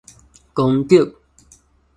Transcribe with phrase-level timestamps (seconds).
[0.55, 1.13] 光澤